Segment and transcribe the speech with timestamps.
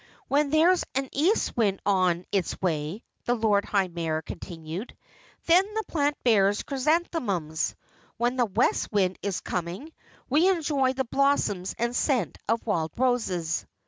[0.27, 4.97] When there's an east wind on its way," the Lord High Mayor continued,
[5.45, 7.75] "then the plant bears chrysanthemums.
[8.17, 9.93] When the west wind is coming,
[10.27, 13.67] we enjoy the blossoms and scent of wild roses."